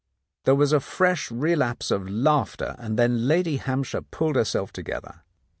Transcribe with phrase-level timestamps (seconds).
[0.45, 5.21] There was a fresh relapse of laughter, and then Lady Hampshire pulled herself together.